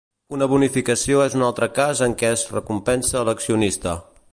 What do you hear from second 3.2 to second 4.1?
a l'accionista.